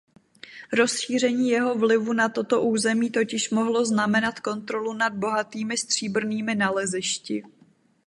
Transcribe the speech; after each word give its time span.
Rozšíření 0.73 1.49
jeho 1.49 1.77
vlivu 1.77 2.13
na 2.13 2.29
toto 2.29 2.61
území 2.61 3.09
totiž 3.11 3.49
mohlo 3.49 3.85
znamenat 3.85 4.39
kontrolu 4.39 4.93
nad 4.93 5.13
bohatými 5.13 5.77
stříbrnými 5.77 6.55
nalezišti. 6.55 7.43